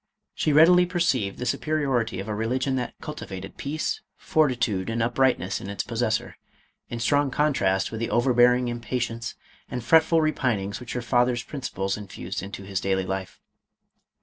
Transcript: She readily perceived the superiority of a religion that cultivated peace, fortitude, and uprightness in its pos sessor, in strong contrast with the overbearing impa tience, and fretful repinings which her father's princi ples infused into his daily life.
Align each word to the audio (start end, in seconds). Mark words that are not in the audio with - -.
She 0.33 0.51
readily 0.51 0.87
perceived 0.87 1.37
the 1.37 1.45
superiority 1.45 2.19
of 2.19 2.27
a 2.27 2.33
religion 2.33 2.75
that 2.77 2.95
cultivated 3.01 3.55
peace, 3.55 4.01
fortitude, 4.17 4.89
and 4.89 4.99
uprightness 4.99 5.61
in 5.61 5.69
its 5.69 5.83
pos 5.83 5.99
sessor, 6.01 6.33
in 6.89 6.99
strong 6.99 7.29
contrast 7.29 7.91
with 7.91 7.99
the 7.99 8.09
overbearing 8.09 8.65
impa 8.65 8.95
tience, 8.97 9.35
and 9.69 9.83
fretful 9.83 10.19
repinings 10.21 10.79
which 10.79 10.93
her 10.93 11.03
father's 11.03 11.43
princi 11.43 11.71
ples 11.75 11.97
infused 11.97 12.41
into 12.41 12.63
his 12.63 12.81
daily 12.81 13.05
life. 13.05 13.39